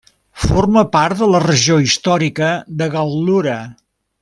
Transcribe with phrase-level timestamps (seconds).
[0.43, 2.49] Forma part de la regió històrica
[2.81, 3.61] de Gal·lura.